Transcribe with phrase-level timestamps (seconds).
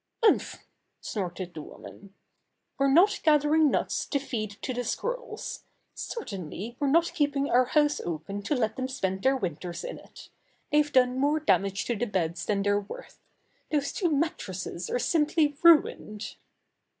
[0.23, 0.57] "Umph!"
[0.99, 2.15] snorted the woman.
[2.79, 5.61] "We're not gathering nuts to feed to the squirrels.
[5.93, 9.99] Cer tainly we're not keeping our house open to let them spend their winters in
[9.99, 10.29] it.
[10.71, 13.19] They've done more damage to the beds than they're worth.
[13.71, 16.33] Those two mattresses are simply ruined."